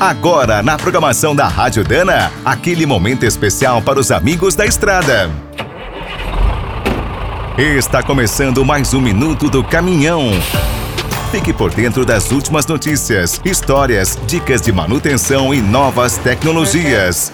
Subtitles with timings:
[0.00, 5.30] Agora, na programação da Rádio Dana, aquele momento especial para os amigos da estrada.
[7.58, 10.30] Está começando mais um Minuto do Caminhão.
[11.30, 17.30] Fique por dentro das últimas notícias, histórias, dicas de manutenção e novas tecnologias.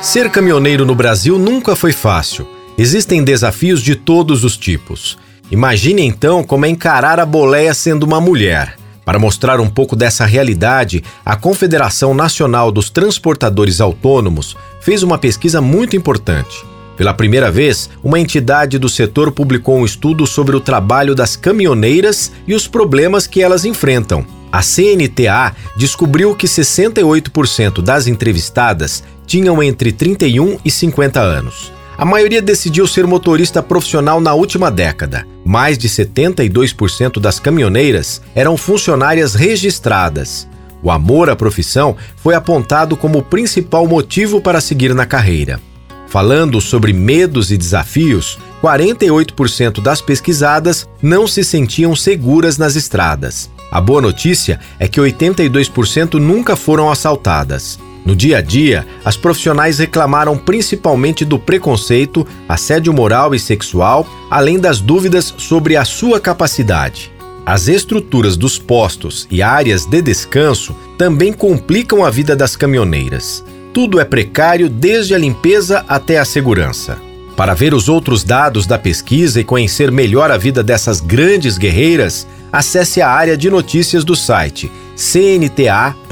[0.00, 2.48] Ser caminhoneiro no Brasil nunca foi fácil.
[2.78, 5.18] Existem desafios de todos os tipos.
[5.50, 8.77] Imagine então como é encarar a boleia sendo uma mulher.
[9.08, 15.62] Para mostrar um pouco dessa realidade, a Confederação Nacional dos Transportadores Autônomos fez uma pesquisa
[15.62, 16.62] muito importante.
[16.94, 22.30] Pela primeira vez, uma entidade do setor publicou um estudo sobre o trabalho das caminhoneiras
[22.46, 24.26] e os problemas que elas enfrentam.
[24.52, 31.72] A CNTA descobriu que 68% das entrevistadas tinham entre 31 e 50 anos.
[31.96, 35.26] A maioria decidiu ser motorista profissional na última década.
[35.48, 40.46] Mais de 72% das caminhoneiras eram funcionárias registradas.
[40.82, 45.58] O amor à profissão foi apontado como o principal motivo para seguir na carreira.
[46.06, 53.50] Falando sobre medos e desafios, 48% das pesquisadas não se sentiam seguras nas estradas.
[53.72, 57.78] A boa notícia é que 82% nunca foram assaltadas.
[58.08, 64.58] No dia a dia, as profissionais reclamaram principalmente do preconceito, assédio moral e sexual, além
[64.58, 67.12] das dúvidas sobre a sua capacidade.
[67.44, 73.44] As estruturas dos postos e áreas de descanso também complicam a vida das caminhoneiras.
[73.74, 76.96] Tudo é precário, desde a limpeza até a segurança.
[77.36, 82.26] Para ver os outros dados da pesquisa e conhecer melhor a vida dessas grandes guerreiras,
[82.50, 86.08] acesse a área de notícias do site cnta.org.br.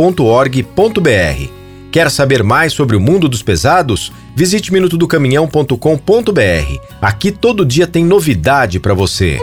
[1.97, 4.12] Quer saber mais sobre o mundo dos pesados?
[4.34, 6.78] Visite minutodocaminhão.com.br.
[7.00, 9.41] Aqui todo dia tem novidade para você.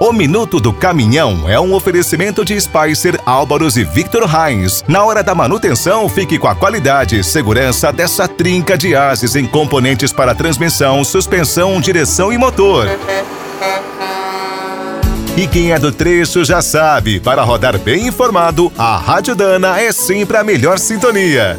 [0.00, 4.84] O Minuto do Caminhão é um oferecimento de Spicer, Álvaros e Victor Heinz.
[4.86, 9.44] Na hora da manutenção, fique com a qualidade e segurança dessa trinca de ases em
[9.44, 12.86] componentes para transmissão, suspensão, direção e motor.
[15.36, 19.90] E quem é do trecho já sabe, para rodar bem informado, a Rádio Dana é
[19.90, 21.58] sempre a melhor sintonia.